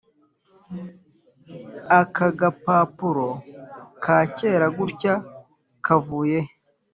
akagapapuro 1.99 3.29
kakera 4.03 4.67
gutya 4.77 5.13
kavuye 5.85 6.39
he? 6.45 6.51